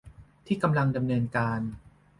[0.45, 1.61] ที่กำลังดำเนินการ